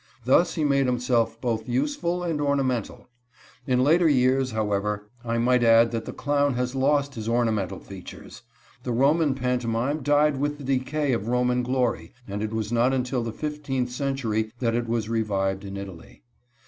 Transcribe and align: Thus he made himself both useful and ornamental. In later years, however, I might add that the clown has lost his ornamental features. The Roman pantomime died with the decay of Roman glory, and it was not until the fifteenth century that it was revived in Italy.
Thus 0.25 0.55
he 0.55 0.63
made 0.63 0.87
himself 0.87 1.39
both 1.39 1.69
useful 1.69 2.23
and 2.23 2.41
ornamental. 2.41 3.07
In 3.67 3.83
later 3.83 4.09
years, 4.09 4.49
however, 4.49 5.11
I 5.23 5.37
might 5.37 5.63
add 5.63 5.91
that 5.91 6.05
the 6.05 6.11
clown 6.11 6.55
has 6.55 6.73
lost 6.73 7.13
his 7.13 7.29
ornamental 7.29 7.77
features. 7.79 8.41
The 8.81 8.93
Roman 8.93 9.35
pantomime 9.35 9.99
died 10.01 10.37
with 10.37 10.57
the 10.57 10.63
decay 10.63 11.13
of 11.13 11.27
Roman 11.27 11.61
glory, 11.61 12.13
and 12.27 12.41
it 12.41 12.51
was 12.51 12.71
not 12.71 12.93
until 12.95 13.21
the 13.21 13.31
fifteenth 13.31 13.91
century 13.91 14.51
that 14.57 14.73
it 14.73 14.87
was 14.87 15.07
revived 15.07 15.63
in 15.63 15.77
Italy. 15.77 16.23